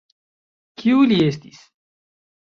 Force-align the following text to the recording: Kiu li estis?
Kiu 0.83 1.03
li 1.11 1.19
estis? 1.25 1.59